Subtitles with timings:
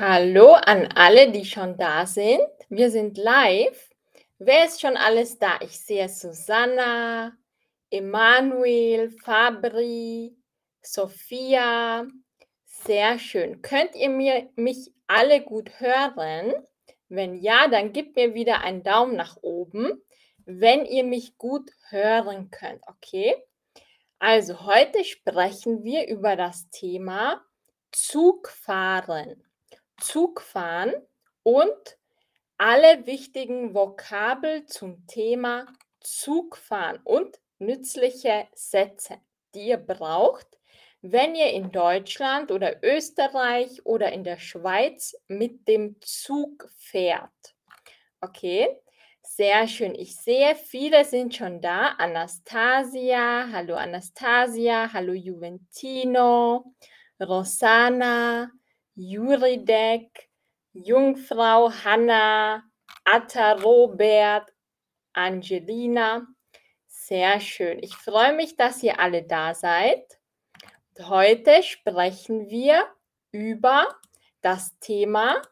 [0.00, 2.46] Hallo an alle, die schon da sind.
[2.68, 3.90] Wir sind live.
[4.38, 5.58] Wer ist schon alles da?
[5.60, 7.36] Ich sehe Susanna,
[7.90, 10.36] Emanuel, Fabri,
[10.80, 12.06] Sophia.
[12.64, 13.60] Sehr schön.
[13.60, 16.54] Könnt ihr mir, mich alle gut hören?
[17.08, 20.00] Wenn ja, dann gebt mir wieder einen Daumen nach oben,
[20.44, 22.84] wenn ihr mich gut hören könnt.
[22.86, 23.34] Okay?
[24.20, 27.44] Also heute sprechen wir über das Thema
[27.90, 29.42] Zugfahren.
[30.00, 30.92] Zugfahren
[31.42, 31.98] und
[32.56, 35.66] alle wichtigen Vokabel zum Thema
[36.00, 39.18] Zugfahren und nützliche Sätze,
[39.54, 40.46] die ihr braucht,
[41.00, 47.54] wenn ihr in Deutschland oder Österreich oder in der Schweiz mit dem Zug fährt.
[48.20, 48.68] Okay,
[49.22, 49.94] sehr schön.
[49.94, 51.94] Ich sehe, viele sind schon da.
[51.98, 56.74] Anastasia, hallo Anastasia, hallo Juventino,
[57.20, 58.50] Rosana,
[59.00, 60.28] Juridek,
[60.72, 62.64] Jungfrau Hanna,
[63.04, 64.52] Atta Robert,
[65.12, 66.26] Angelina.
[66.88, 67.78] Sehr schön.
[67.80, 70.18] Ich freue mich, dass ihr alle da seid.
[70.98, 72.88] Heute sprechen wir
[73.30, 73.86] über
[74.40, 75.42] das Thema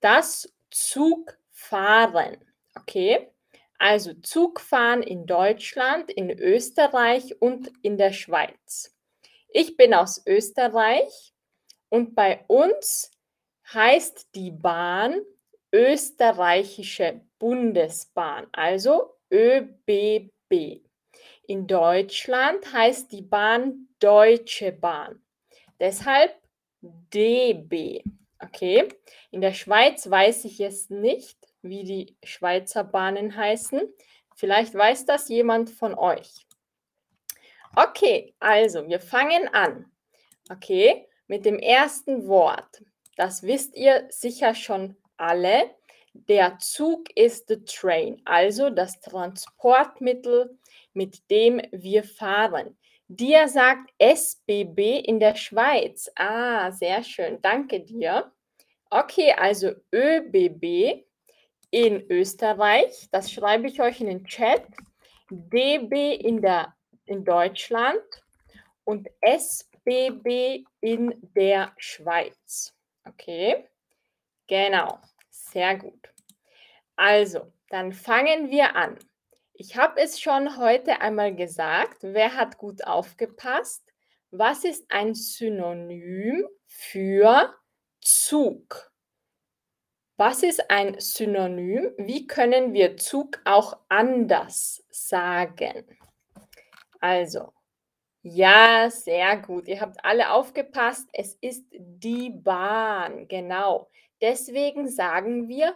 [0.00, 2.44] das Zugfahren.
[2.74, 3.30] Okay?
[3.78, 8.92] Also Zugfahren in Deutschland, in Österreich und in der Schweiz.
[9.50, 11.31] Ich bin aus Österreich
[11.92, 13.10] und bei uns
[13.70, 15.20] heißt die Bahn
[15.70, 20.80] Österreichische Bundesbahn, also ÖBB.
[21.46, 25.22] In Deutschland heißt die Bahn Deutsche Bahn.
[25.78, 26.34] Deshalb
[26.80, 28.02] DB.
[28.38, 28.88] Okay.
[29.30, 33.82] In der Schweiz weiß ich es nicht, wie die Schweizer Bahnen heißen.
[34.34, 36.46] Vielleicht weiß das jemand von euch.
[37.76, 39.92] Okay, also wir fangen an.
[40.50, 42.84] Okay, mit dem ersten Wort.
[43.16, 45.70] Das wisst ihr sicher schon alle.
[46.12, 50.58] Der Zug ist the train, also das Transportmittel,
[50.92, 52.76] mit dem wir fahren.
[53.08, 56.10] Dir sagt SBB in der Schweiz.
[56.16, 57.40] Ah, sehr schön.
[57.40, 58.30] Danke dir.
[58.90, 61.02] Okay, also ÖBB
[61.70, 63.08] in Österreich.
[63.10, 64.64] Das schreibe ich euch in den Chat.
[65.30, 66.74] DB in, der,
[67.06, 68.02] in Deutschland
[68.84, 72.74] und SBB BB in der Schweiz.
[73.04, 73.66] Okay,
[74.46, 74.98] genau,
[75.30, 76.12] sehr gut.
[76.96, 78.98] Also, dann fangen wir an.
[79.54, 81.98] Ich habe es schon heute einmal gesagt.
[82.02, 83.82] Wer hat gut aufgepasst?
[84.30, 87.54] Was ist ein Synonym für
[88.00, 88.92] Zug?
[90.16, 91.94] Was ist ein Synonym?
[91.96, 95.98] Wie können wir Zug auch anders sagen?
[97.00, 97.52] Also,
[98.22, 99.68] ja, sehr gut.
[99.68, 101.08] Ihr habt alle aufgepasst.
[101.12, 103.90] Es ist die Bahn, genau.
[104.20, 105.74] Deswegen sagen wir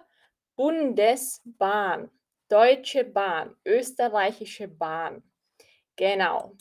[0.55, 2.11] Bundesbahn,
[2.49, 5.25] Deutsche Bahn, österreichische Bahn.
[5.97, 6.53] Genau.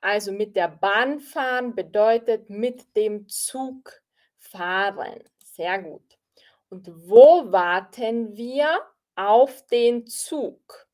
[0.00, 4.00] Also mit der Bahn fahren bedeutet mit dem Zug
[4.38, 5.22] fahren.
[5.42, 6.18] Sehr gut.
[6.70, 8.80] Und wo warten wir
[9.16, 10.86] auf den Zug?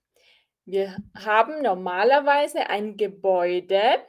[0.64, 4.00] Wir haben normalerweise ein Gebäude,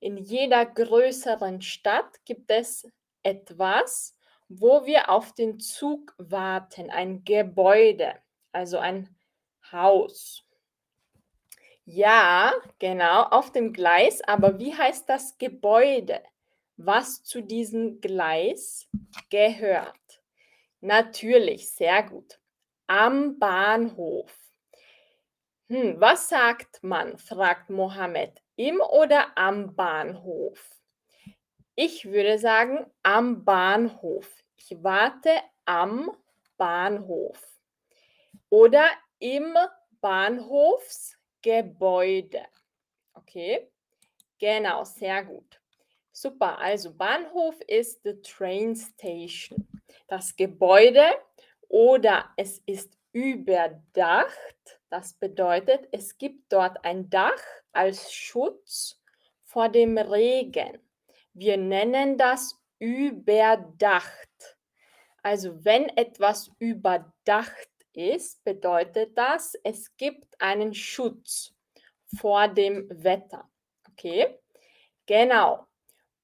[0.00, 2.88] in jeder größeren Stadt gibt es
[3.22, 4.16] etwas,
[4.48, 8.14] wo wir auf den Zug warten, ein Gebäude,
[8.52, 9.14] also ein
[9.70, 10.44] Haus.
[11.84, 16.22] Ja, genau, auf dem Gleis, aber wie heißt das Gebäude,
[16.76, 18.88] was zu diesem Gleis
[19.30, 20.22] gehört?
[20.80, 22.38] Natürlich, sehr gut.
[22.86, 24.32] Am Bahnhof.
[25.68, 27.18] Hm, was sagt man?
[27.18, 28.42] fragt Mohammed.
[28.58, 30.80] Im oder am Bahnhof?
[31.76, 34.42] Ich würde sagen am Bahnhof.
[34.56, 35.30] Ich warte
[35.64, 36.10] am
[36.56, 37.40] Bahnhof.
[38.50, 38.88] Oder
[39.20, 39.56] im
[40.00, 42.44] Bahnhofsgebäude.
[43.14, 43.70] Okay?
[44.40, 45.60] Genau, sehr gut.
[46.10, 49.68] Super, also Bahnhof ist the train station.
[50.08, 51.04] Das Gebäude
[51.68, 54.77] oder es ist überdacht.
[54.90, 57.42] Das bedeutet, es gibt dort ein Dach
[57.72, 59.02] als Schutz
[59.44, 60.78] vor dem Regen.
[61.34, 64.56] Wir nennen das überdacht.
[65.22, 71.54] Also wenn etwas überdacht ist, bedeutet das, es gibt einen Schutz
[72.16, 73.50] vor dem Wetter.
[73.90, 74.38] Okay?
[75.06, 75.66] Genau.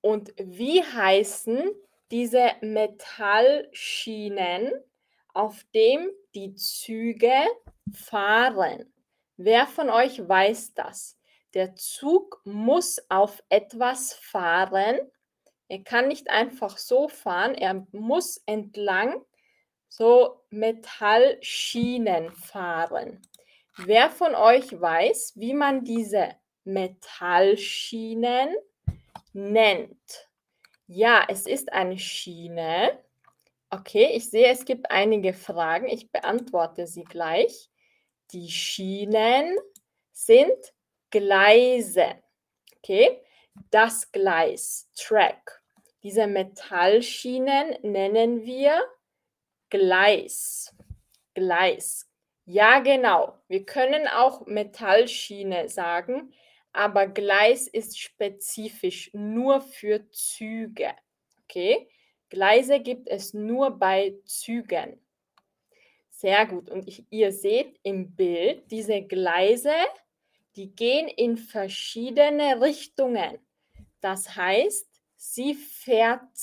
[0.01, 1.71] Und wie heißen
[2.11, 4.73] diese Metallschienen,
[5.35, 7.35] auf dem die Züge
[7.93, 8.93] fahren?
[9.37, 11.19] Wer von euch weiß das?
[11.55, 14.99] Der Zug muss auf etwas fahren,
[15.69, 19.25] Er kann nicht einfach so fahren, er muss entlang
[19.89, 23.23] so Metallschienen fahren.
[23.79, 28.55] Wer von euch weiß, wie man diese Metallschienen
[29.33, 30.29] nennt?
[30.87, 32.99] Ja, es ist eine Schiene.
[33.75, 35.89] Okay, ich sehe, es gibt einige Fragen.
[35.89, 37.71] Ich beantworte sie gleich.
[38.31, 39.59] Die Schienen
[40.13, 40.57] sind
[41.11, 42.23] Gleise.
[42.77, 43.21] Okay,
[43.73, 45.61] das Gleis, Track.
[46.05, 48.81] Diese Metallschienen nennen wir
[49.71, 50.73] Gleis.
[51.35, 52.09] Gleis.
[52.45, 53.41] Ja, genau.
[53.49, 56.33] Wir können auch Metallschiene sagen,
[56.73, 60.95] aber Gleis ist spezifisch nur für Züge.
[61.43, 61.89] Okay?
[62.35, 65.01] Gleise gibt es nur bei Zügen.
[66.11, 66.69] Sehr gut.
[66.69, 69.73] Und ich, ihr seht im Bild, diese Gleise,
[70.57, 73.39] die gehen in verschiedene Richtungen.
[74.01, 76.35] Das heißt, sie verzweigen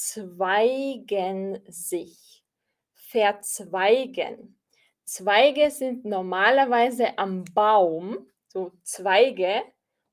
[1.68, 2.46] sich.
[2.94, 4.58] Verzweigen.
[5.04, 9.62] Zweige sind normalerweise am Baum, so Zweige,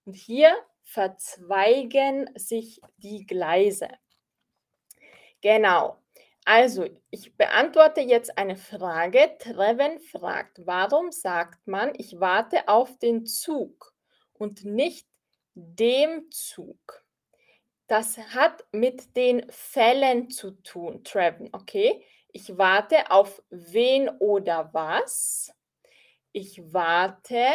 [0.05, 3.91] und hier verzweigen sich die Gleise.
[5.43, 5.97] Genau.
[6.45, 9.37] Also, ich beantworte jetzt eine Frage.
[9.39, 13.95] Treven fragt, warum sagt man, ich warte auf den Zug
[14.33, 15.07] und nicht
[15.55, 17.05] dem Zug?
[17.89, 22.05] Das hat mit den Fällen zu tun, Treven, okay?
[22.33, 25.53] Ich warte auf wen oder was?
[26.33, 27.47] Ich warte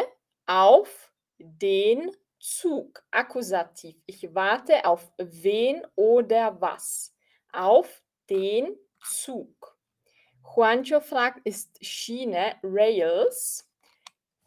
[0.48, 3.96] auf den Zug, Akkusativ.
[4.08, 7.13] Ich warte auf wen oder was?
[7.54, 9.78] Auf den Zug.
[10.44, 13.70] Juancho fragt, ist Schiene Rails?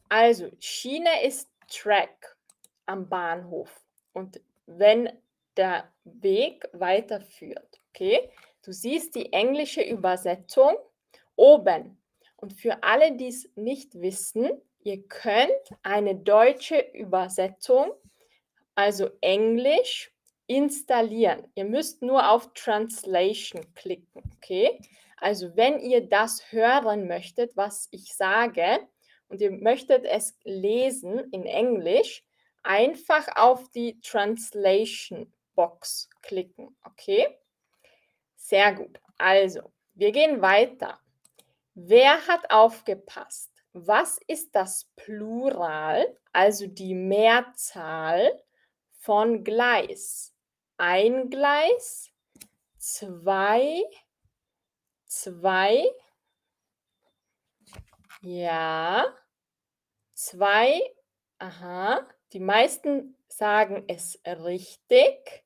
[0.09, 2.37] Also, Schiene ist Track
[2.85, 3.83] am Bahnhof.
[4.13, 5.11] Und wenn
[5.57, 7.81] der Weg weiterführt.
[7.91, 8.31] Okay,
[8.63, 10.77] du siehst die englische Übersetzung
[11.35, 11.99] oben.
[12.37, 14.51] Und für alle, die es nicht wissen,
[14.83, 15.51] ihr könnt
[15.83, 17.93] eine deutsche Übersetzung,
[18.75, 20.13] also Englisch,
[20.47, 21.47] installieren.
[21.55, 24.23] Ihr müsst nur auf Translation klicken.
[24.37, 24.79] Okay,
[25.17, 28.81] also wenn ihr das hören möchtet, was ich sage,
[29.29, 32.25] und ihr möchtet es lesen in Englisch,
[32.63, 36.77] einfach auf die Translation Box klicken.
[36.85, 37.27] Okay?
[38.37, 39.01] Sehr gut.
[39.19, 41.01] Also, wir gehen weiter.
[41.75, 43.51] Wer hat aufgepasst?
[43.73, 48.43] Was ist das Plural, also die Mehrzahl
[48.93, 50.36] von Gleis?
[50.79, 52.13] Ein Gleis,
[52.77, 53.83] zwei,
[55.07, 55.91] zwei,
[58.21, 59.07] ja,
[60.13, 60.83] zwei,
[61.39, 65.45] aha, die meisten sagen es richtig.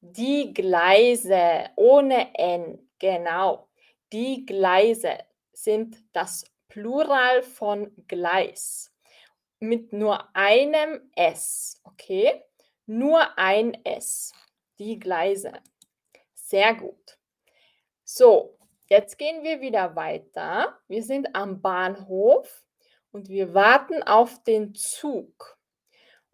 [0.00, 3.68] Die Gleise ohne N, genau.
[4.10, 5.18] Die Gleise
[5.52, 8.90] sind das Plural von Gleis
[9.60, 12.42] mit nur einem S, okay?
[12.86, 14.32] Nur ein S.
[14.78, 15.52] Die Gleise.
[16.34, 17.18] Sehr gut.
[18.04, 18.58] So,
[18.88, 20.78] jetzt gehen wir wieder weiter.
[20.88, 22.64] Wir sind am Bahnhof
[23.10, 25.58] und wir warten auf den Zug.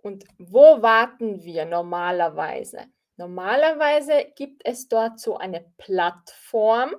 [0.02, 2.86] Und wo warten wir normalerweise?
[3.16, 6.94] Normalerweise gibt es dort so eine Plattform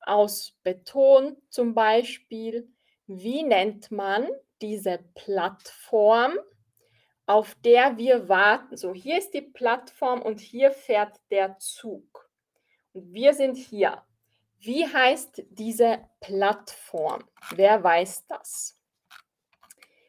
[0.00, 2.72] aus Beton zum Beispiel.
[3.06, 4.28] Wie nennt man
[4.60, 6.38] diese Plattform,
[7.26, 8.76] auf der wir warten?
[8.76, 12.30] So, hier ist die Plattform und hier fährt der Zug.
[12.92, 14.02] Und wir sind hier.
[14.58, 17.24] Wie heißt diese Plattform?
[17.54, 18.78] Wer weiß das?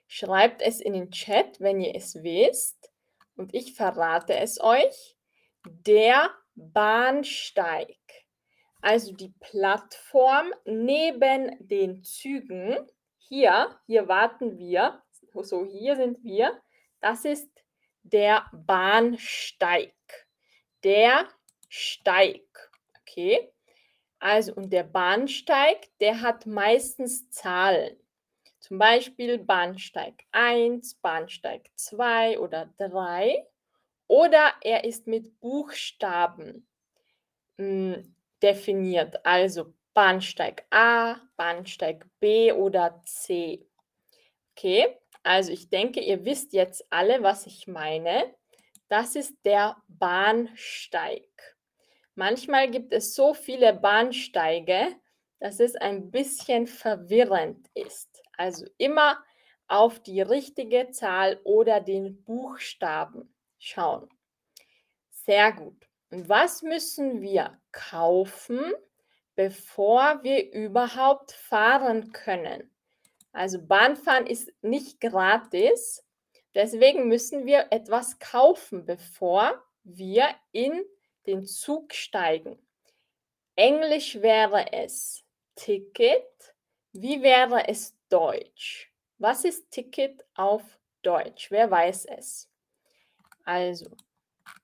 [0.07, 2.91] Schreibt es in den Chat, wenn ihr es wisst.
[3.35, 5.17] Und ich verrate es euch
[5.65, 7.97] der Bahnsteig.
[8.81, 12.77] Also die Plattform neben den Zügen.
[13.17, 15.01] Hier, hier warten wir.
[15.33, 16.61] So, hier sind wir.
[17.03, 17.49] Das ist
[18.03, 19.93] der Bahnsteig.
[20.85, 21.27] Der
[21.67, 22.45] Steig.
[23.01, 23.51] Okay.
[24.19, 27.97] Also, und der Bahnsteig, der hat meistens Zahlen.
[28.61, 33.45] Zum Beispiel Bahnsteig 1, Bahnsteig 2 oder 3
[34.07, 36.65] oder er ist mit Buchstaben
[37.57, 43.67] hm, definiert, also Bahnsteig A, Bahnsteig B oder C.
[44.55, 48.35] Okay, also ich denke, ihr wisst jetzt alle, was ich meine.
[48.89, 51.27] Das ist der Bahnsteig.
[52.15, 54.95] Manchmal gibt es so viele Bahnsteige,
[55.39, 58.21] dass es ein bisschen verwirrend ist.
[58.37, 59.23] Also immer
[59.67, 64.09] auf die richtige Zahl oder den Buchstaben schauen.
[65.09, 65.87] Sehr gut.
[66.11, 68.73] Und was müssen wir kaufen,
[69.35, 72.72] bevor wir überhaupt fahren können?
[73.33, 76.05] Also Bahnfahren ist nicht gratis.
[76.55, 80.85] Deswegen müssen wir etwas kaufen, bevor wir in
[81.25, 82.57] den Zug steigen.
[83.55, 85.23] Englisch wäre es
[85.55, 86.55] Ticket.
[86.91, 88.91] Wie wäre es Deutsch?
[89.17, 90.61] Was ist Ticket auf
[91.01, 91.49] Deutsch?
[91.49, 92.49] Wer weiß es?
[93.45, 93.89] Also,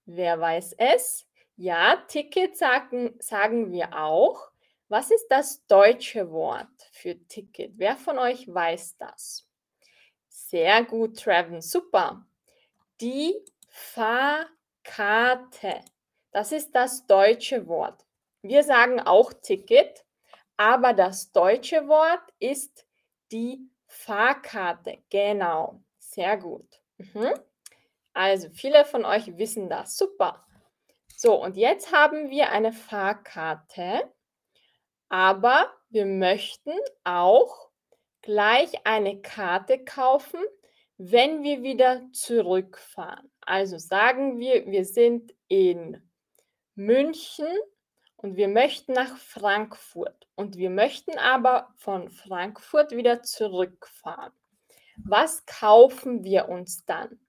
[0.06, 1.28] wer weiß es?
[1.56, 4.52] Ja, Ticket sagen, sagen wir auch.
[4.89, 7.74] Was ist das deutsche Wort für Ticket?
[7.77, 9.48] Wer von euch weiß das?
[10.27, 12.25] Sehr gut, Treven, super.
[13.00, 13.36] Die
[13.67, 14.50] Fahrkarte.
[16.31, 18.03] Das ist das deutsche Wort.
[18.41, 20.05] Wir sagen auch Ticket,
[20.58, 22.88] aber das deutsche Wort ist
[23.31, 25.03] die Fahrkarte.
[25.12, 26.81] Genau, sehr gut.
[26.98, 27.36] Mhm.
[28.13, 29.96] Also viele von euch wissen das.
[29.98, 30.48] Super.
[31.15, 34.12] So, und jetzt haben wir eine Fahrkarte,
[35.10, 36.74] aber wir möchten
[37.04, 37.70] auch
[38.22, 40.39] gleich eine Karte kaufen,
[40.98, 43.32] wenn wir wieder zurückfahren.
[43.42, 46.01] Also sagen wir, wir sind in
[46.75, 47.48] München
[48.18, 54.34] und wir möchten nach Frankfurt und wir möchten aber von Frankfurt wieder zurückfahren.
[55.06, 57.20] Was kaufen wir uns dann?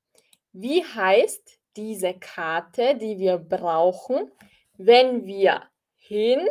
[0.53, 4.31] Wie heißt diese Karte, die wir brauchen,
[4.77, 5.63] wenn wir
[5.95, 6.49] hin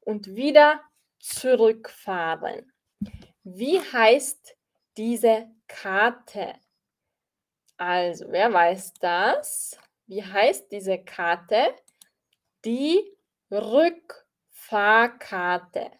[0.00, 0.80] und wieder
[1.18, 2.72] zurückfahren?
[3.44, 4.56] Wie heißt
[4.96, 6.54] diese Karte?
[7.76, 9.78] Also, wer weiß das?
[10.06, 11.74] Wie heißt diese Karte?
[12.64, 13.02] Die
[13.50, 15.90] Rückfahrkarte.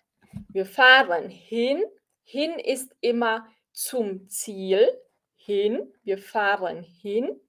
[0.49, 1.83] Wir fahren hin.
[2.23, 5.00] Hin ist immer zum Ziel.
[5.37, 5.92] Hin.
[6.02, 7.40] Wir fahren hin.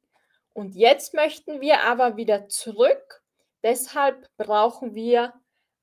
[0.54, 3.24] Und jetzt möchten wir aber wieder zurück.
[3.64, 5.34] Deshalb brauchen wir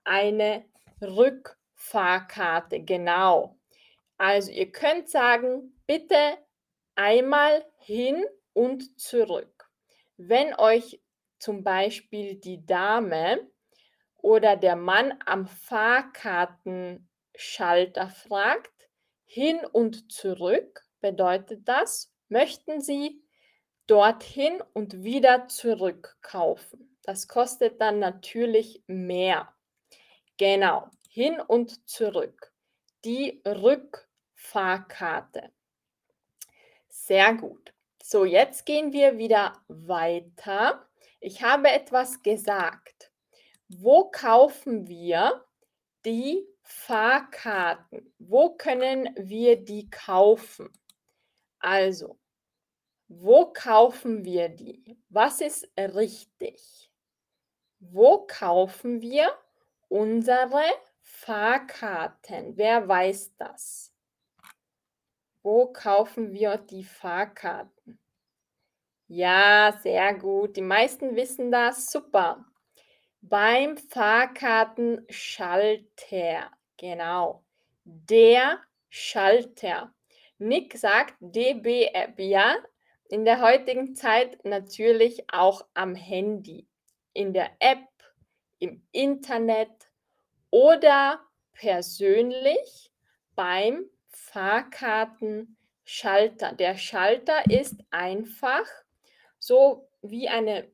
[0.08, 0.64] eine
[1.00, 2.80] Rückfahrkarte.
[2.80, 3.56] Genau.
[4.16, 6.38] Also ihr könnt sagen, bitte
[6.96, 9.70] einmal hin und zurück.
[10.16, 11.00] Wenn euch
[11.38, 13.48] zum Beispiel die Dame
[14.16, 18.90] oder der Mann am Fahrkartenschalter fragt,
[19.24, 23.22] hin und zurück bedeutet das, möchten Sie
[23.86, 26.98] dorthin und wieder zurück kaufen.
[27.02, 29.54] Das kostet dann natürlich mehr.
[30.38, 32.52] Genau, hin und zurück.
[33.04, 34.08] Die Rückfahrkarte.
[34.38, 35.52] Fahrkarte.
[36.88, 37.74] Sehr gut.
[38.02, 40.88] So, jetzt gehen wir wieder weiter.
[41.20, 43.10] Ich habe etwas gesagt.
[43.68, 45.44] Wo kaufen wir
[46.04, 48.14] die Fahrkarten?
[48.18, 50.70] Wo können wir die kaufen?
[51.58, 52.18] Also,
[53.08, 54.98] wo kaufen wir die?
[55.08, 56.90] Was ist richtig?
[57.80, 59.36] Wo kaufen wir
[59.88, 60.62] unsere
[61.02, 62.56] Fahrkarten?
[62.56, 63.92] Wer weiß das?
[65.42, 67.98] Wo kaufen wir die Fahrkarten?
[69.06, 70.56] Ja, sehr gut.
[70.56, 71.90] Die meisten wissen das.
[71.90, 72.44] Super.
[73.22, 76.50] Beim Fahrkartenschalter.
[76.76, 77.42] Genau.
[77.84, 79.94] Der Schalter.
[80.38, 82.18] Nick sagt DB-App.
[82.18, 82.56] Ja,
[83.08, 86.68] in der heutigen Zeit natürlich auch am Handy.
[87.14, 87.87] In der App,
[88.58, 89.90] im Internet
[90.50, 91.20] oder
[91.52, 92.92] persönlich
[93.34, 96.52] beim Fahrkartenschalter.
[96.52, 98.66] Der Schalter ist einfach
[99.38, 100.70] so wie eine,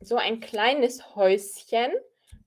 [0.00, 1.92] so ein kleines Häuschen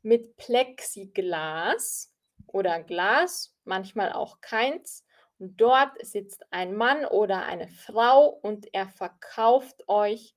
[0.02, 2.14] mit Plexiglas
[2.48, 5.06] oder Glas, manchmal auch keins.
[5.38, 10.36] Und dort sitzt ein Mann oder eine Frau und er verkauft euch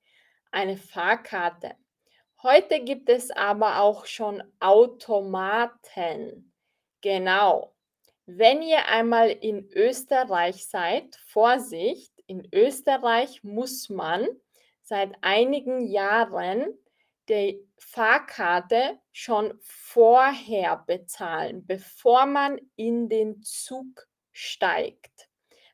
[0.51, 1.75] eine Fahrkarte.
[2.45, 6.53] Heute gibt es aber auch schon Automaten.
[7.01, 7.73] Genau.
[8.27, 14.27] Wenn ihr einmal in Österreich seid, Vorsicht, in Österreich muss man
[14.83, 16.67] seit einigen Jahren
[17.29, 25.29] die Fahrkarte schon vorher bezahlen, bevor man in den Zug steigt.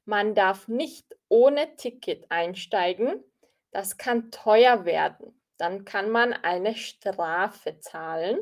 [0.06, 3.22] Man darf nicht ohne Ticket einsteigen.
[3.72, 5.41] Das kann teuer werden.
[5.62, 8.40] Dann kann man eine Strafe zahlen.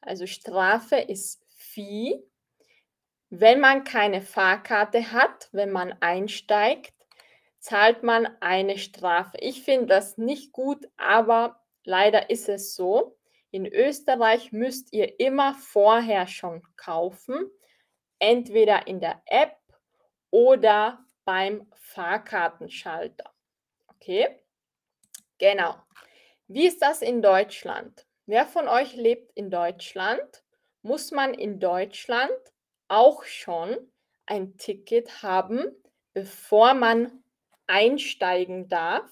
[0.00, 2.22] Also Strafe ist Fee
[3.40, 6.94] wenn man keine Fahrkarte hat, wenn man einsteigt,
[7.58, 9.36] zahlt man eine Strafe.
[9.40, 13.18] Ich finde das nicht gut, aber leider ist es so.
[13.50, 17.50] In Österreich müsst ihr immer vorher schon kaufen,
[18.18, 19.56] entweder in der App
[20.30, 23.32] oder beim Fahrkartenschalter.
[23.88, 24.28] Okay?
[25.38, 25.74] Genau.
[26.48, 28.06] Wie ist das in Deutschland?
[28.26, 30.44] Wer von euch lebt in Deutschland?
[30.82, 32.32] Muss man in Deutschland
[32.88, 33.76] auch schon
[34.26, 35.66] ein Ticket haben,
[36.12, 37.24] bevor man
[37.66, 39.10] einsteigen darf?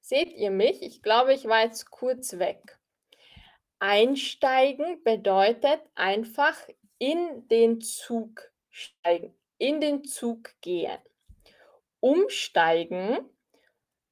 [0.00, 0.82] Seht ihr mich?
[0.82, 2.78] Ich glaube, ich war jetzt kurz weg.
[3.78, 6.56] Einsteigen bedeutet einfach
[6.98, 10.98] in den Zug steigen, in den Zug gehen.
[12.00, 13.28] Umsteigen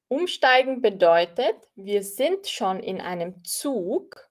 [0.07, 4.29] umsteigen bedeutet, wir sind schon in einem Zug,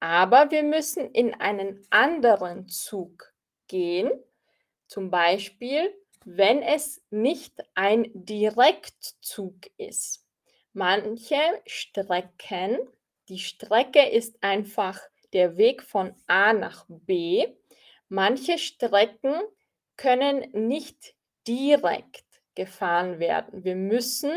[0.00, 3.32] aber wir müssen in einen anderen Zug
[3.68, 4.10] gehen.
[4.86, 5.94] Zum Beispiel,
[6.24, 10.26] wenn es nicht ein Direktzug ist.
[10.72, 12.78] Manche Strecken,
[13.28, 15.00] die Strecke ist einfach
[15.32, 17.46] der Weg von A nach B.
[18.08, 19.34] Manche Strecken
[19.96, 21.14] können nicht
[21.46, 22.24] direkt
[22.54, 23.64] gefahren werden.
[23.64, 24.32] Wir müssen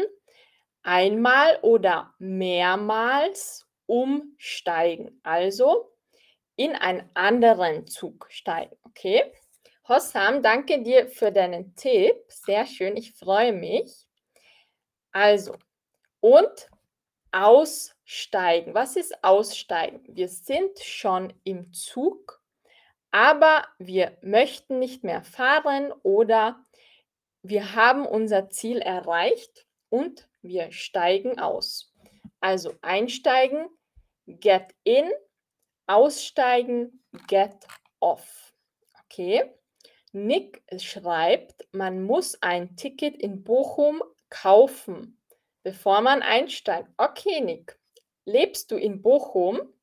[0.84, 5.92] einmal oder mehrmals umsteigen, also
[6.56, 8.76] in einen anderen Zug steigen.
[8.84, 9.24] Okay?
[9.88, 12.16] Hossam, danke dir für deinen Tipp.
[12.28, 14.08] Sehr schön, ich freue mich.
[15.12, 15.56] Also,
[16.22, 16.70] und
[17.32, 18.74] aussteigen.
[18.74, 20.02] Was ist aussteigen?
[20.08, 22.42] Wir sind schon im Zug,
[23.12, 26.64] aber wir möchten nicht mehr fahren oder
[27.44, 31.94] wir haben unser Ziel erreicht und wir steigen aus.
[32.40, 33.68] Also einsteigen,
[34.26, 35.12] get in,
[35.86, 37.68] aussteigen, get
[38.00, 38.54] off.
[39.04, 39.54] Okay.
[40.16, 45.16] Nick schreibt, man muss ein Ticket in Bochum kaufen
[45.66, 46.88] bevor man einsteigt.
[46.96, 47.78] Okay, Nick.
[48.24, 49.74] Lebst du in Bochum?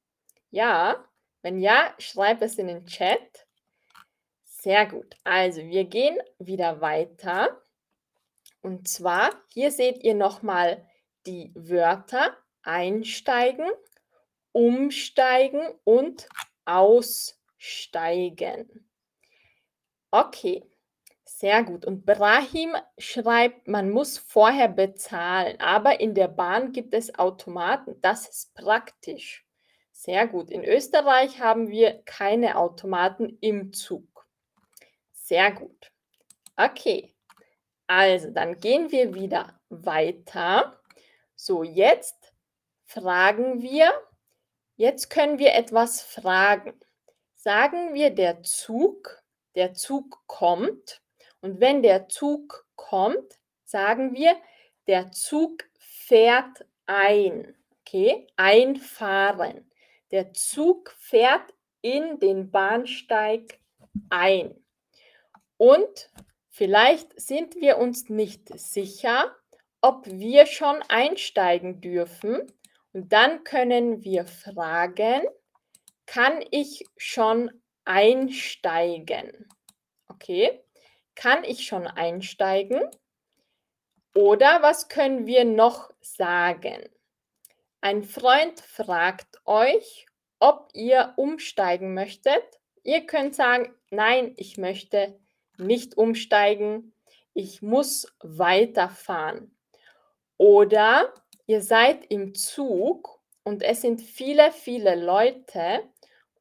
[0.51, 1.05] Ja.
[1.43, 3.49] Wenn ja, schreib es in den Chat.
[4.45, 5.17] Sehr gut.
[5.25, 7.61] Also, wir gehen wieder weiter.
[8.61, 10.89] Und zwar, hier seht ihr nochmal
[11.27, 13.69] die Wörter einsteigen,
[14.53, 16.29] umsteigen und
[16.65, 17.29] aussteigen.
[20.13, 20.63] Okay,
[21.25, 21.87] sehr gut.
[21.87, 27.99] Und Brahim schreibt, man muss vorher bezahlen, aber in der Bahn gibt es Automaten.
[28.03, 29.47] Das ist praktisch.
[29.91, 30.51] Sehr gut.
[30.51, 34.27] In Österreich haben wir keine Automaten im Zug.
[35.13, 35.91] Sehr gut.
[36.57, 37.15] Okay.
[37.87, 40.79] Also, dann gehen wir wieder weiter.
[41.37, 42.35] So, jetzt
[42.85, 43.93] fragen wir,
[44.77, 46.79] jetzt können wir etwas fragen.
[47.35, 49.22] Sagen wir, der Zug,
[49.55, 51.03] der Zug kommt
[51.41, 54.37] und wenn der Zug kommt, sagen wir,
[54.87, 57.57] der Zug fährt ein.
[57.81, 59.71] Okay, einfahren.
[60.11, 63.59] Der Zug fährt in den Bahnsteig
[64.09, 64.55] ein.
[65.57, 66.11] Und
[66.49, 69.35] vielleicht sind wir uns nicht sicher,
[69.81, 72.53] ob wir schon einsteigen dürfen.
[72.93, 75.23] Und dann können wir fragen,
[76.07, 79.49] kann ich schon einsteigen?
[80.09, 80.61] Okay,
[81.15, 82.83] kann ich schon einsteigen?
[84.15, 86.89] Oder was können wir noch sagen?
[87.81, 90.07] Ein Freund fragt euch,
[90.39, 92.43] ob ihr umsteigen möchtet.
[92.83, 95.19] Ihr könnt sagen, nein, ich möchte
[95.57, 96.93] nicht umsteigen.
[97.35, 99.57] Ich muss weiterfahren.
[100.37, 101.15] Oder
[101.47, 105.89] ihr seid im Zug und es sind viele, viele Leute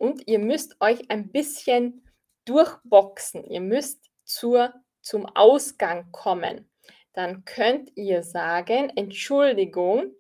[0.02, 2.04] und ihr müsst euch ein bisschen
[2.46, 3.46] durchboxen.
[3.46, 6.68] Ihr müsst zur, zum Ausgang kommen,
[7.14, 10.12] dann könnt ihr sagen, Entschuldigung,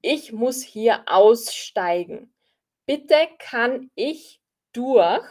[0.00, 2.32] ich muss hier aussteigen.
[2.86, 4.40] Bitte kann ich
[4.72, 5.28] durch,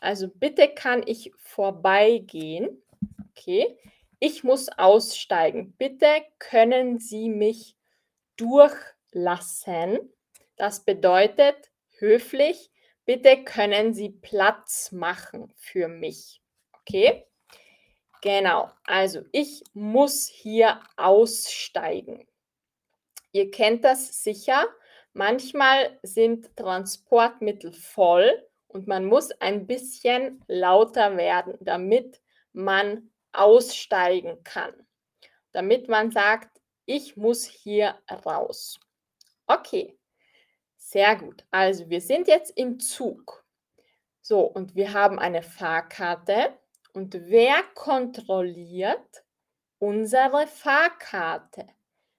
[0.00, 2.82] also bitte kann ich vorbeigehen.
[3.30, 3.76] Okay,
[4.20, 5.74] ich muss aussteigen.
[5.76, 7.76] Bitte können Sie mich
[8.38, 9.98] durchlassen.
[10.56, 11.56] Das bedeutet
[11.98, 12.70] höflich,
[13.04, 16.40] bitte können Sie Platz machen für mich.
[16.72, 17.26] Okay?
[18.22, 22.26] Genau, also ich muss hier aussteigen.
[23.32, 24.66] Ihr kennt das sicher.
[25.12, 34.72] Manchmal sind Transportmittel voll und man muss ein bisschen lauter werden, damit man aussteigen kann.
[35.52, 38.80] Damit man sagt, ich muss hier raus.
[39.46, 39.98] Okay,
[40.94, 41.44] sehr gut.
[41.50, 43.44] Also wir sind jetzt im Zug.
[44.20, 46.56] So, und wir haben eine Fahrkarte
[46.92, 49.24] und wer kontrolliert
[49.80, 51.66] unsere Fahrkarte.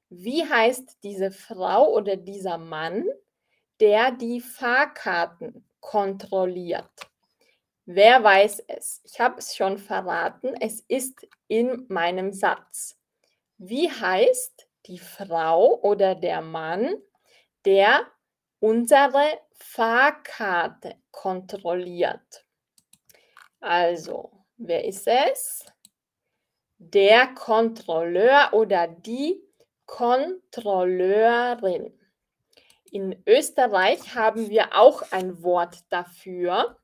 [0.09, 3.05] Wie heißt diese Frau oder dieser Mann,
[3.79, 6.91] der die Fahrkarten kontrolliert?
[7.85, 9.01] Wer weiß es?
[9.05, 10.53] Ich habe es schon verraten.
[10.59, 12.99] Es ist in meinem Satz.
[13.57, 16.93] Wie heißt die Frau oder der Mann,
[17.63, 18.05] der
[18.65, 22.45] unsere Fahrkarte kontrolliert?
[23.59, 25.63] Also, wer ist es?
[26.79, 29.39] Der Kontrolleur oder die
[29.85, 31.93] Kontrolleurin.
[32.91, 36.79] In Österreich haben wir auch ein Wort dafür.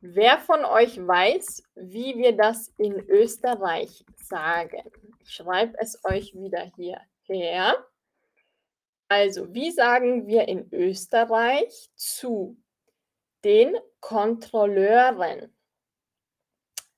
[0.00, 4.82] Wer von euch weiß, wie wir das in Österreich sagen?
[5.20, 7.86] Ich schreibe es euch wieder hierher.
[9.08, 12.56] Also, wie sagen wir in Österreich zu
[13.44, 15.56] den Kontrolleuren?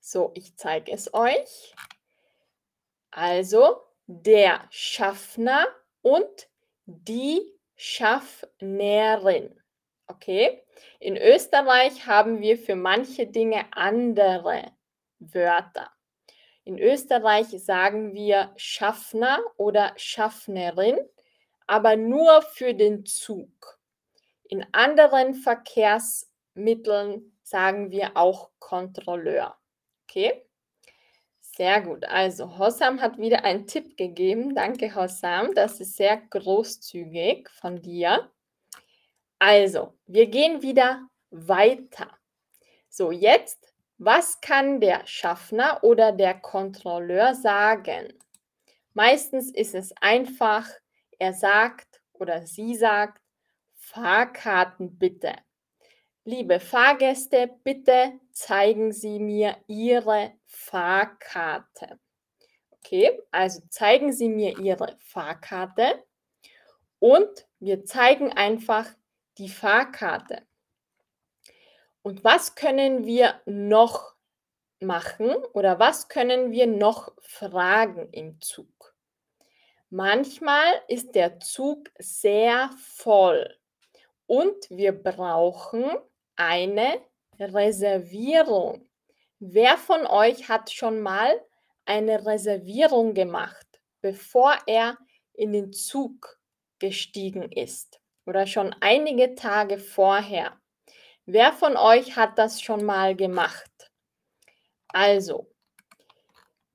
[0.00, 1.74] So, ich zeige es euch.
[3.10, 5.66] Also, der Schaffner
[6.00, 6.48] und
[6.86, 7.42] die
[7.76, 9.60] Schaffnerin.
[10.06, 10.64] Okay?
[10.98, 14.72] In Österreich haben wir für manche Dinge andere
[15.18, 15.90] Wörter.
[16.64, 20.98] In Österreich sagen wir Schaffner oder Schaffnerin,
[21.68, 23.78] aber nur für den Zug.
[24.48, 29.56] In anderen Verkehrsmitteln sagen wir auch Kontrolleur.
[30.04, 30.44] Okay?
[31.40, 32.04] Sehr gut.
[32.06, 34.54] Also Hossam hat wieder einen Tipp gegeben.
[34.54, 35.54] Danke, Hossam.
[35.54, 38.30] Das ist sehr großzügig von dir.
[39.38, 42.08] Also, wir gehen wieder weiter.
[42.88, 48.14] So, jetzt, was kann der Schaffner oder der Kontrolleur sagen?
[48.94, 50.66] Meistens ist es einfach,
[51.18, 53.22] er sagt oder sie sagt,
[53.74, 55.34] Fahrkarten bitte.
[56.24, 61.98] Liebe Fahrgäste, bitte zeigen Sie mir Ihre Fahrkarte.
[62.70, 66.04] Okay, also zeigen Sie mir Ihre Fahrkarte
[66.98, 68.86] und wir zeigen einfach
[69.38, 70.46] die Fahrkarte.
[72.02, 74.14] Und was können wir noch
[74.80, 78.87] machen oder was können wir noch fragen im Zug?
[79.90, 83.56] Manchmal ist der Zug sehr voll
[84.26, 85.84] und wir brauchen
[86.36, 87.00] eine
[87.38, 88.88] Reservierung.
[89.38, 91.40] Wer von euch hat schon mal
[91.84, 93.66] eine Reservierung gemacht,
[94.00, 94.98] bevor er
[95.32, 96.38] in den Zug
[96.78, 98.00] gestiegen ist?
[98.28, 100.60] oder schon einige Tage vorher.
[101.24, 103.90] Wer von euch hat das schon mal gemacht?
[104.88, 105.50] Also,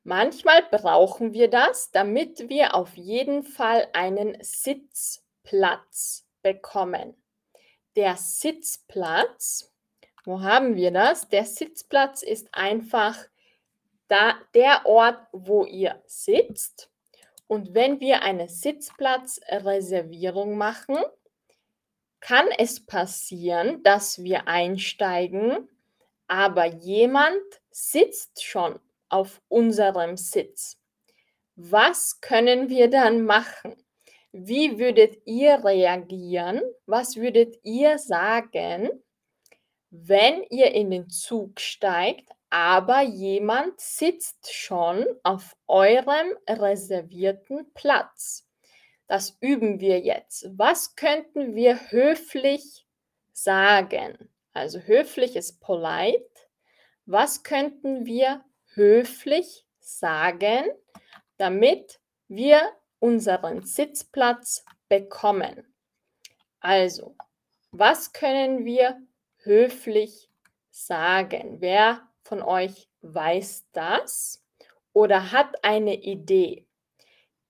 [0.03, 7.15] manchmal brauchen wir das, damit wir auf jeden Fall einen Sitzplatz bekommen.
[7.95, 9.71] Der Sitzplatz,
[10.25, 11.29] wo haben wir das?
[11.29, 13.15] Der Sitzplatz ist einfach
[14.07, 16.89] da, der Ort, wo ihr sitzt.
[17.47, 20.97] Und wenn wir eine Sitzplatzreservierung machen,
[22.19, 25.69] kann es passieren, dass wir einsteigen,
[26.27, 28.79] aber jemand sitzt schon
[29.13, 30.79] auf unserem Sitz.
[31.55, 33.75] Was können wir dann machen?
[34.31, 36.63] Wie würdet ihr reagieren?
[36.87, 38.89] Was würdet ihr sagen,
[39.91, 48.49] wenn ihr in den Zug steigt, aber jemand sitzt schon auf eurem reservierten Platz?
[49.05, 50.47] Das üben wir jetzt.
[50.57, 52.87] Was könnten wir höflich
[53.31, 54.31] sagen?
[54.53, 56.25] Also höflich ist polite.
[57.05, 58.43] Was könnten wir
[58.75, 60.65] höflich sagen,
[61.37, 65.73] damit wir unseren Sitzplatz bekommen?
[66.59, 67.15] Also,
[67.71, 69.01] was können wir
[69.37, 70.29] höflich
[70.69, 71.57] sagen?
[71.59, 74.43] Wer von euch weiß das
[74.93, 76.65] oder hat eine Idee?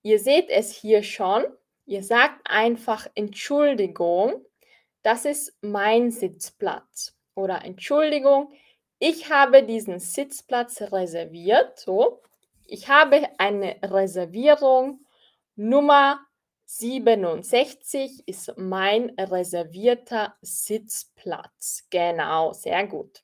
[0.01, 1.45] Ihr seht es hier schon.
[1.86, 4.45] Ihr sagt einfach Entschuldigung,
[5.01, 7.15] das ist mein Sitzplatz.
[7.36, 8.53] Oder Entschuldigung,
[9.05, 11.77] ich habe diesen Sitzplatz reserviert.
[11.77, 12.21] So,
[12.65, 15.01] ich habe eine Reservierung.
[15.57, 16.21] Nummer
[16.63, 21.85] 67 ist mein reservierter Sitzplatz.
[21.89, 23.23] Genau, sehr gut.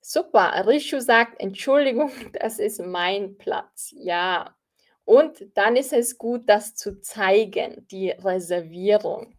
[0.00, 0.66] Super.
[0.66, 3.92] Rishu sagt, Entschuldigung, das ist mein Platz.
[3.94, 4.56] Ja,
[5.04, 9.37] und dann ist es gut, das zu zeigen, die Reservierung.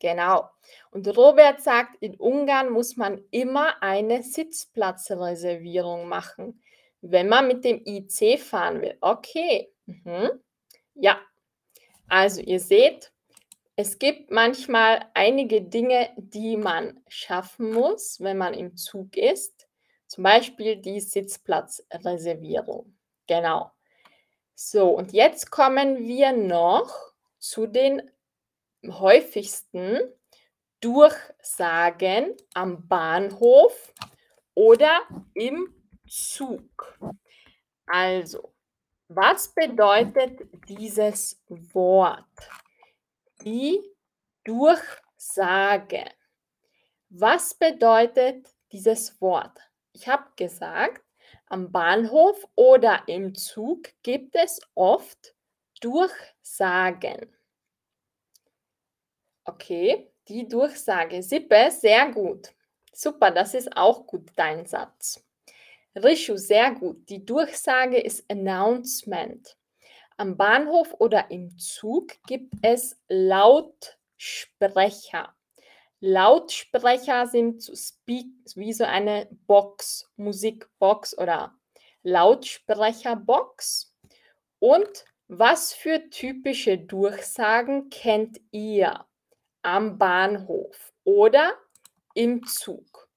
[0.00, 0.48] Genau.
[0.90, 6.62] Und Robert sagt, in Ungarn muss man immer eine Sitzplatzreservierung machen,
[7.02, 8.96] wenn man mit dem IC fahren will.
[9.00, 9.72] Okay.
[9.86, 10.30] Mhm.
[10.94, 11.20] Ja.
[12.08, 13.12] Also ihr seht,
[13.76, 19.68] es gibt manchmal einige Dinge, die man schaffen muss, wenn man im Zug ist.
[20.06, 22.96] Zum Beispiel die Sitzplatzreservierung.
[23.26, 23.70] Genau.
[24.54, 26.90] So, und jetzt kommen wir noch
[27.38, 28.10] zu den
[28.86, 29.98] häufigsten
[30.80, 33.92] Durchsagen am Bahnhof
[34.54, 35.02] oder
[35.34, 35.74] im
[36.08, 36.98] Zug.
[37.86, 38.54] Also,
[39.08, 42.24] was bedeutet dieses Wort?
[43.42, 43.80] Die
[44.44, 46.04] Durchsage.
[47.08, 49.58] Was bedeutet dieses Wort?
[49.92, 51.04] Ich habe gesagt,
[51.46, 55.34] am Bahnhof oder im Zug gibt es oft
[55.80, 57.34] Durchsagen.
[59.44, 61.22] Okay, die Durchsage.
[61.22, 62.50] Sippe, sehr gut.
[62.92, 65.24] Super, das ist auch gut, dein Satz.
[65.96, 67.08] Rishu, sehr gut.
[67.08, 69.56] Die Durchsage ist Announcement.
[70.16, 75.34] Am Bahnhof oder im Zug gibt es Lautsprecher.
[76.00, 81.54] Lautsprecher sind zu speak, wie so eine Box, Musikbox oder
[82.02, 83.94] Lautsprecherbox.
[84.58, 89.06] Und was für typische Durchsagen kennt ihr
[89.62, 91.54] am Bahnhof oder
[92.14, 93.08] im Zug?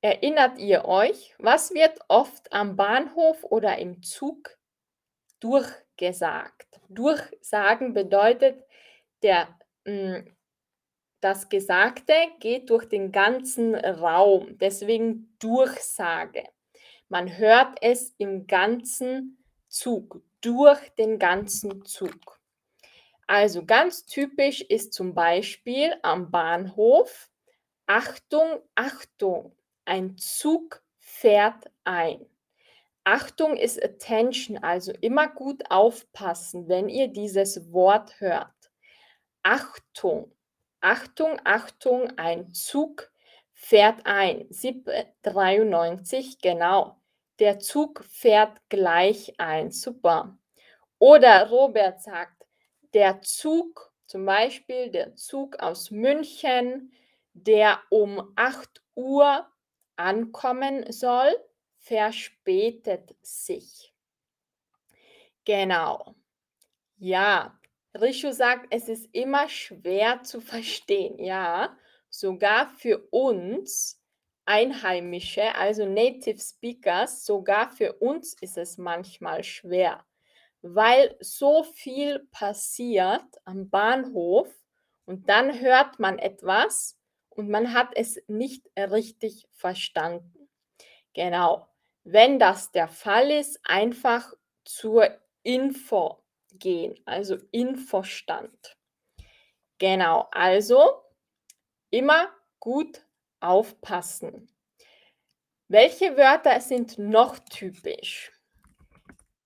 [0.00, 4.56] Erinnert ihr euch, was wird oft am Bahnhof oder im Zug
[5.40, 6.80] durchgesagt?
[6.88, 8.64] Durchsagen bedeutet,
[9.22, 9.48] der
[9.84, 10.36] mh, hm,
[11.20, 16.44] das Gesagte geht durch den ganzen Raum, deswegen Durchsage.
[17.08, 22.37] Man hört es im ganzen Zug, durch den ganzen Zug.
[23.28, 27.30] Also ganz typisch ist zum Beispiel am Bahnhof,
[27.86, 32.24] Achtung, Achtung, ein Zug fährt ein.
[33.04, 38.70] Achtung ist Attention, also immer gut aufpassen, wenn ihr dieses Wort hört.
[39.42, 40.32] Achtung.
[40.80, 43.10] Achtung, Achtung, ein Zug
[43.52, 44.48] fährt ein.
[45.22, 46.98] 93, genau.
[47.40, 49.70] Der Zug fährt gleich ein.
[49.70, 50.38] Super.
[50.98, 52.37] Oder Robert sagt,
[52.94, 56.92] der Zug, zum Beispiel der Zug aus München,
[57.34, 59.46] der um 8 Uhr
[59.96, 61.34] ankommen soll,
[61.78, 63.92] verspätet sich.
[65.46, 66.14] Genau.
[66.98, 67.58] Ja,
[68.00, 71.18] Rishu sagt, es ist immer schwer zu verstehen.
[71.18, 71.76] Ja,
[72.10, 74.02] sogar für uns
[74.46, 80.04] Einheimische, also Native Speakers, sogar für uns ist es manchmal schwer,
[80.62, 84.48] weil so viel passiert am Bahnhof
[85.04, 86.98] und dann hört man etwas
[87.30, 90.48] und man hat es nicht richtig verstanden.
[91.14, 91.68] Genau.
[92.04, 94.32] Wenn das der Fall ist, einfach
[94.64, 95.08] zur
[95.42, 98.76] Info gehen, also Infostand.
[99.78, 101.02] Genau, also
[101.90, 103.04] immer gut
[103.40, 104.50] aufpassen.
[105.68, 108.32] Welche Wörter sind noch typisch?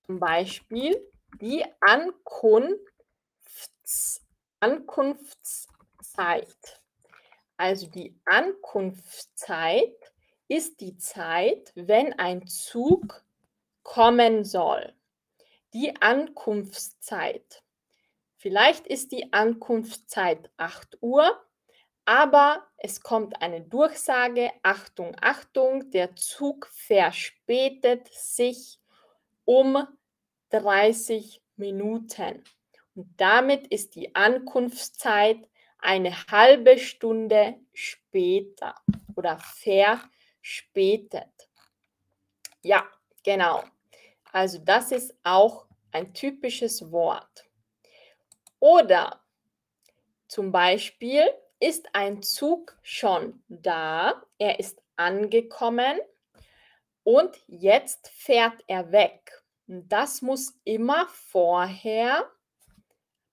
[0.05, 1.01] Zum Beispiel
[1.41, 2.79] die Ankunfts
[4.59, 6.81] Ankunftszeit.
[7.57, 9.95] Also die Ankunftszeit
[10.47, 13.25] ist die Zeit, wenn ein Zug
[13.83, 14.93] kommen soll
[15.73, 17.63] die Ankunftszeit.
[18.37, 21.41] Vielleicht ist die Ankunftszeit 8 Uhr,
[22.05, 28.79] aber es kommt eine Durchsage, Achtung, Achtung, der Zug verspätet sich
[29.45, 29.87] um
[30.49, 32.43] 30 Minuten.
[32.95, 35.37] Und damit ist die Ankunftszeit
[35.79, 38.75] eine halbe Stunde später
[39.15, 40.09] oder verspätet.
[42.61, 42.87] Ja,
[43.23, 43.63] genau.
[44.31, 47.45] Also das ist auch ein typisches Wort.
[48.59, 49.21] Oder
[50.27, 51.25] zum Beispiel
[51.59, 55.99] ist ein Zug schon da, er ist angekommen
[57.03, 59.43] und jetzt fährt er weg.
[59.67, 62.29] Das muss immer vorher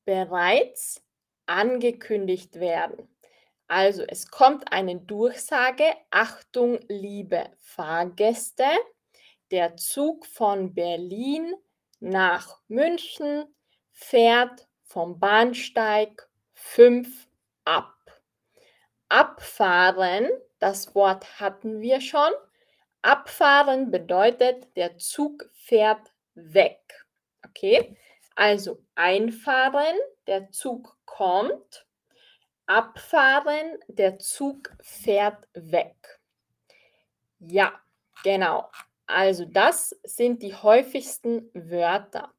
[0.04, 1.02] bereits
[1.46, 3.08] angekündigt werden.
[3.66, 8.64] Also es kommt eine Durchsage, Achtung, liebe Fahrgäste,
[9.50, 11.54] der Zug von Berlin
[12.00, 13.44] nach München
[13.92, 17.28] fährt vom Bahnsteig 5
[17.64, 17.94] ab.
[19.08, 20.28] Abfahren,
[20.58, 22.32] das Wort hatten wir schon.
[23.02, 26.80] Abfahren bedeutet, der Zug fährt weg.
[27.44, 27.96] Okay,
[28.36, 31.86] also einfahren, der Zug kommt.
[32.66, 36.20] Abfahren, der Zug fährt weg.
[37.38, 37.80] Ja,
[38.22, 38.70] genau.
[39.06, 42.32] Also das sind die häufigsten Wörter.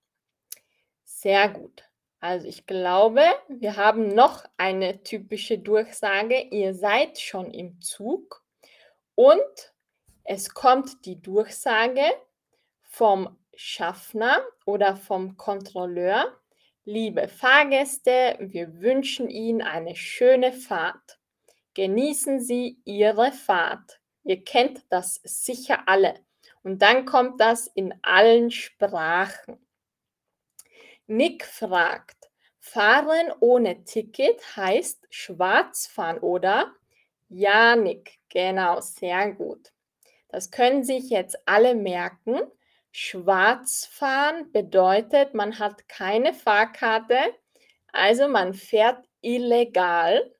[1.04, 1.84] Sehr gut.
[2.22, 6.40] Also ich glaube, wir haben noch eine typische Durchsage.
[6.52, 8.46] Ihr seid schon im Zug
[9.16, 9.74] und
[10.24, 12.04] es kommt die Durchsage
[12.84, 16.38] vom Schaffner oder vom Kontrolleur:
[16.86, 21.20] „Liebe Fahrgäste, wir wünschen Ihnen eine schöne Fahrt.
[21.76, 26.16] Genießen Sie Ihre Fahrt.“ Ihr kennt das sicher alle.
[26.64, 29.58] Und dann kommt das in allen Sprachen.
[31.10, 32.30] Nick fragt:
[32.60, 36.74] „Fahren ohne Ticket heißt schwarz fahren, oder?“
[37.30, 39.72] Ja, Nick, genau, sehr gut.
[40.32, 42.40] Das können sich jetzt alle merken.
[42.92, 47.18] Schwarz fahren bedeutet, man hat keine Fahrkarte,
[47.92, 50.34] also man fährt illegal.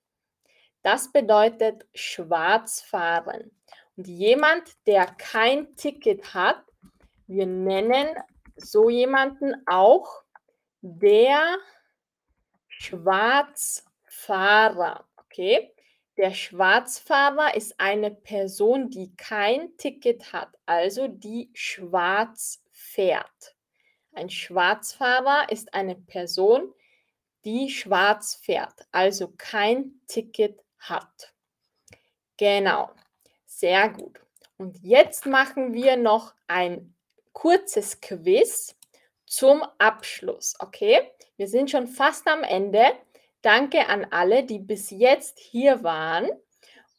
[0.82, 3.52] Das bedeutet schwarz fahren.
[3.96, 6.64] Und jemand, der kein Ticket hat,
[7.28, 8.08] wir nennen
[8.56, 10.24] so jemanden auch
[10.82, 11.58] der
[12.68, 15.72] Schwarzfahrer, okay?
[16.22, 23.56] Der Schwarzfahrer ist eine Person, die kein Ticket hat, also die schwarz fährt.
[24.14, 26.76] Ein Schwarzfahrer ist eine Person,
[27.44, 31.34] die schwarz fährt, also kein Ticket hat.
[32.38, 32.92] Genau,
[33.48, 34.22] sehr gut.
[34.58, 36.94] Und jetzt machen wir noch ein
[37.34, 38.76] kurzes Quiz
[39.26, 41.02] zum Abschluss, okay?
[41.36, 42.92] Wir sind schon fast am Ende.
[43.42, 46.30] Danke an alle, die bis jetzt hier waren.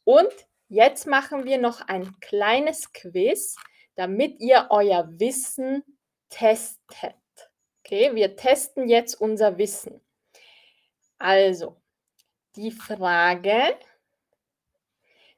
[0.03, 0.33] Und
[0.67, 3.55] jetzt machen wir noch ein kleines Quiz,
[3.95, 5.83] damit ihr euer Wissen
[6.29, 7.15] testet.
[7.79, 10.01] Okay, wir testen jetzt unser Wissen.
[11.17, 11.81] Also,
[12.55, 13.77] die Frage,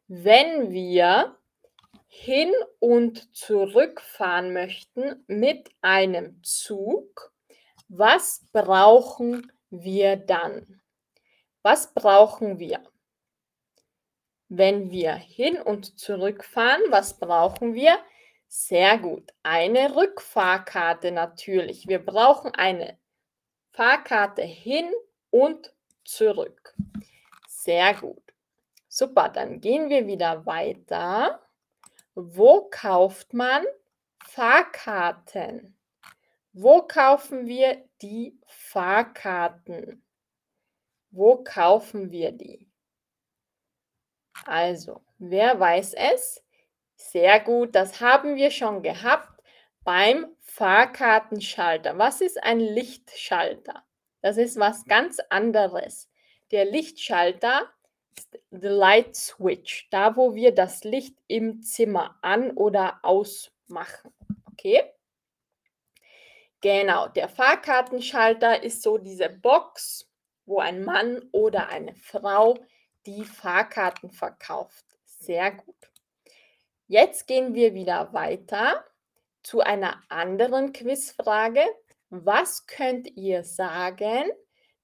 [0.08, 1.38] wenn wir
[2.08, 7.34] hin und zurück fahren möchten mit einem Zug,
[7.88, 10.82] was brauchen wir dann?
[11.66, 12.80] Was brauchen wir?
[14.50, 17.98] Wenn wir hin und zurück fahren, was brauchen wir?
[18.48, 19.34] Sehr gut.
[19.42, 21.88] Eine Rückfahrkarte natürlich.
[21.88, 23.00] Wir brauchen eine
[23.72, 24.94] Fahrkarte hin
[25.32, 25.74] und
[26.04, 26.76] zurück.
[27.48, 28.22] Sehr gut.
[28.88, 31.42] Super, dann gehen wir wieder weiter.
[32.14, 33.66] Wo kauft man
[34.24, 35.76] Fahrkarten?
[36.54, 40.05] Wo kaufen wir die Fahrkarten?
[41.16, 42.70] Wo kaufen wir die?
[44.44, 46.44] Also, wer weiß es?
[46.98, 49.42] Sehr gut, das haben wir schon gehabt
[49.86, 51.98] beim Fahrkartenschalter.
[51.98, 53.86] Was ist ein Lichtschalter?
[54.22, 56.12] Das ist was ganz anderes.
[56.52, 57.72] Der Lichtschalter
[58.18, 64.14] ist the light switch, da wo wir das Licht im Zimmer an oder ausmachen.
[64.52, 64.84] Okay?
[66.60, 70.10] Genau, der Fahrkartenschalter ist so diese Box,
[70.46, 72.58] wo ein Mann oder eine Frau
[73.06, 74.86] die Fahrkarten verkauft.
[75.06, 75.76] Sehr gut.
[76.88, 78.86] Jetzt gehen wir wieder weiter
[79.42, 81.64] zu einer anderen Quizfrage.
[82.10, 84.30] Was könnt ihr sagen,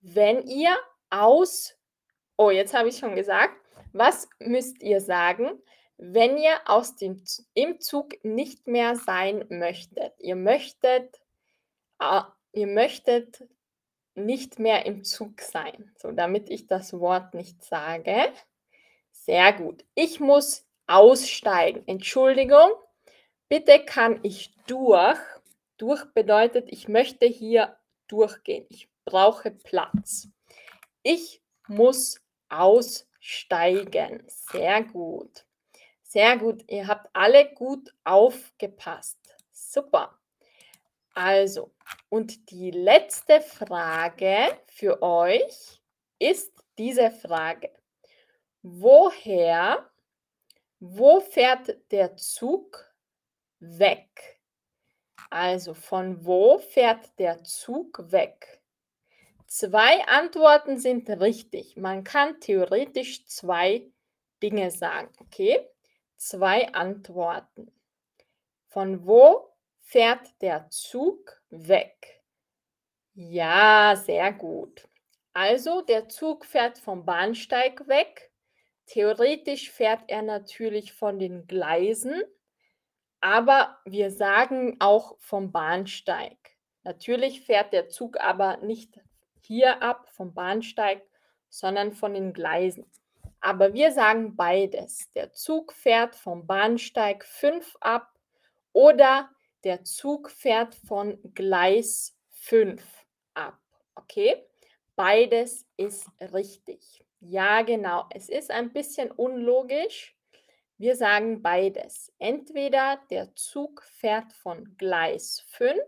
[0.02, 0.76] wenn ihr
[1.10, 1.76] aus...
[2.38, 3.56] Oh, jetzt habe ich schon gesagt.
[3.93, 5.62] Was müsst ihr sagen,
[5.97, 10.13] wenn ihr aus dem, im Zug nicht mehr sein möchtet?
[10.17, 11.21] Ihr möchtet,
[12.00, 12.21] äh,
[12.54, 13.43] ihr möchtet
[14.15, 18.32] nicht mehr im Zug sein, so damit ich das Wort nicht sage.
[19.12, 19.86] Sehr gut.
[19.95, 21.84] Ich muss aussteigen.
[21.88, 22.71] Entschuldigung,
[23.47, 25.19] bitte kann ich durch.
[25.78, 28.65] Durch bedeutet, ich möchte hier durchgehen.
[28.69, 30.28] Ich brauche Platz.
[31.02, 34.24] Ich muss aussteigen.
[34.28, 35.45] Sehr gut.
[36.04, 36.63] Sehr gut.
[36.69, 39.17] Ihr habt alle gut aufgepasst.
[39.52, 40.21] Super.
[41.13, 41.74] Also,
[42.10, 45.82] und die letzte Frage für euch
[46.19, 47.71] ist diese Frage.
[48.62, 49.89] Woher,
[50.80, 52.93] wo fährt der Zug
[53.60, 54.39] weg?
[55.30, 58.62] Also von wo fährt der Zug weg?
[59.47, 61.76] Zwei Antworten sind richtig.
[61.76, 63.91] Man kann theoretisch zwei
[64.41, 65.12] Dinge sagen.
[65.19, 65.67] Okay?
[66.15, 67.71] Zwei Antworten.
[68.67, 69.50] Von wo
[69.92, 72.23] fährt der Zug weg?
[73.13, 74.87] Ja, sehr gut.
[75.33, 78.31] Also der Zug fährt vom Bahnsteig weg.
[78.85, 82.23] Theoretisch fährt er natürlich von den Gleisen,
[83.19, 86.37] aber wir sagen auch vom Bahnsteig.
[86.83, 88.98] Natürlich fährt der Zug aber nicht
[89.42, 91.04] hier ab vom Bahnsteig,
[91.50, 92.89] sondern von den Gleisen.
[93.42, 95.12] Aber wir sagen beides.
[95.15, 98.10] Der Zug fährt vom Bahnsteig 5 ab
[98.71, 99.29] oder
[99.64, 102.84] der Zug fährt von Gleis 5
[103.34, 103.60] ab.
[103.96, 104.44] Okay?
[104.96, 107.06] Beides ist richtig.
[107.20, 108.06] Ja, genau.
[108.12, 110.16] Es ist ein bisschen unlogisch,
[110.82, 112.12] Wir sagen beides.
[112.18, 115.80] Entweder der Zug fährt von Gleis 5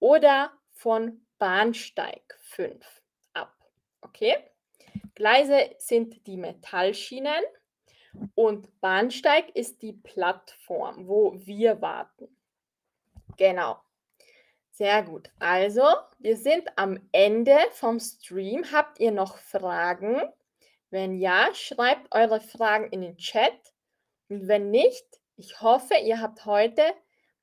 [0.00, 2.84] oder von Bahnsteig 5
[3.32, 3.56] ab.
[4.02, 4.36] Okay?
[5.14, 7.42] Gleise sind die Metallschienen
[8.34, 12.31] und Bahnsteig ist die Plattform, wo wir warten.
[13.36, 13.78] Genau.
[14.70, 15.30] Sehr gut.
[15.38, 15.84] Also,
[16.18, 18.72] wir sind am Ende vom Stream.
[18.72, 20.22] Habt ihr noch Fragen?
[20.90, 23.52] Wenn ja, schreibt eure Fragen in den Chat.
[24.28, 25.04] Und wenn nicht,
[25.36, 26.82] ich hoffe, ihr habt heute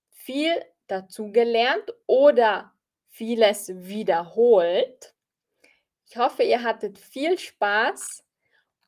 [0.10, 2.74] viel dazugelernt oder
[3.10, 5.14] vieles wiederholt.
[6.08, 8.24] Ich hoffe, ihr hattet viel Spaß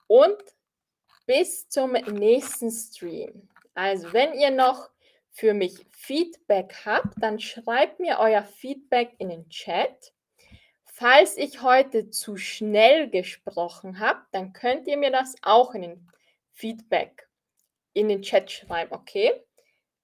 [0.08, 0.38] und
[1.28, 3.50] bis zum nächsten Stream.
[3.76, 4.90] Also, wenn ihr noch
[5.32, 10.14] für mich Feedback habt, dann schreibt mir euer Feedback in den Chat.
[10.84, 16.12] Falls ich heute zu schnell gesprochen habe, dann könnt ihr mir das auch in den
[16.52, 17.28] Feedback
[17.94, 19.32] in den Chat schreiben, okay?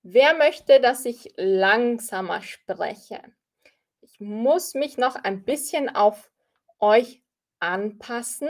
[0.01, 3.21] Wer möchte, dass ich langsamer spreche?
[4.01, 6.31] Ich muss mich noch ein bisschen auf
[6.79, 7.21] euch
[7.59, 8.49] anpassen.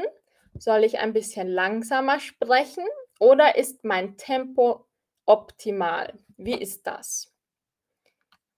[0.58, 2.86] Soll ich ein bisschen langsamer sprechen
[3.20, 4.86] oder ist mein Tempo
[5.26, 6.14] optimal?
[6.38, 7.34] Wie ist das?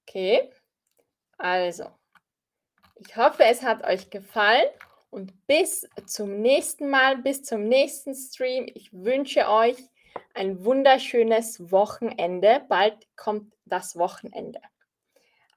[0.08, 0.52] Okay,
[1.38, 1.90] also,
[2.96, 4.68] ich hoffe, es hat euch gefallen
[5.10, 8.66] und bis zum nächsten Mal, bis zum nächsten Stream.
[8.74, 9.78] Ich wünsche euch
[10.34, 12.66] ein wunderschönes Wochenende.
[12.68, 14.62] Bald kommt das Wochenende.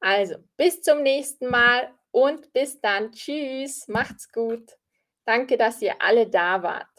[0.01, 3.13] Also, bis zum nächsten Mal und bis dann.
[3.13, 4.77] Tschüss, macht's gut.
[5.25, 6.92] Danke, dass ihr alle da wart.